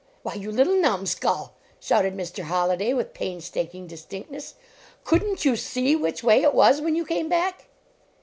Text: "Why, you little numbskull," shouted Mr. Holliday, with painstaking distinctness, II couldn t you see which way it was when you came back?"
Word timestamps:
"Why, 0.23 0.33
you 0.33 0.51
little 0.51 0.77
numbskull," 0.81 1.53
shouted 1.79 2.17
Mr. 2.17 2.45
Holliday, 2.45 2.91
with 2.91 3.13
painstaking 3.13 3.85
distinctness, 3.85 4.55
II 4.55 4.79
couldn 5.03 5.35
t 5.35 5.47
you 5.47 5.55
see 5.55 5.95
which 5.95 6.23
way 6.23 6.41
it 6.41 6.55
was 6.55 6.81
when 6.81 6.95
you 6.95 7.05
came 7.05 7.29
back?" 7.29 7.67